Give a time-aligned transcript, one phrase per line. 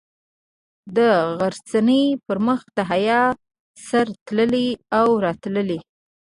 [0.95, 0.99] د
[1.39, 3.21] غرڅنۍ پر مخ د حیا
[3.87, 4.53] سره تلل
[4.99, 5.69] او راتلل.